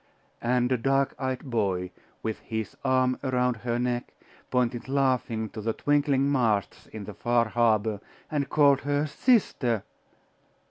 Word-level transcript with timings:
And 0.41 0.71
a 0.71 0.79
dark 0.79 1.13
eyed 1.19 1.43
boy, 1.43 1.91
with 2.23 2.39
his 2.39 2.75
arm 2.83 3.19
around 3.23 3.57
her 3.57 3.77
neck, 3.77 4.15
pointed 4.49 4.89
laughing 4.89 5.47
to 5.49 5.61
the 5.61 5.73
twinkling 5.73 6.31
masts 6.31 6.87
in 6.87 7.03
the 7.03 7.13
far 7.13 7.49
harbour, 7.49 8.01
and 8.31 8.49
called 8.49 8.81
her 8.81 9.05
sister.... 9.05 9.83